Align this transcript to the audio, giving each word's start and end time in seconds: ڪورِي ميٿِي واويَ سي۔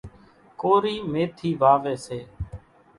ڪورِي 0.59 0.95
ميٿِي 1.11 1.49
واويَ 1.61 1.95
سي۔ 2.05 2.19